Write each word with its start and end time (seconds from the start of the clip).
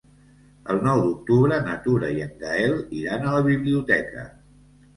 El 0.75 0.79
nou 0.87 1.01
d'octubre 1.03 1.59
na 1.67 1.75
Tura 1.85 2.11
i 2.17 2.25
en 2.29 2.33
Gaël 2.41 2.75
iran 3.03 3.27
a 3.29 3.37
la 3.39 3.45
biblioteca. 3.53 4.29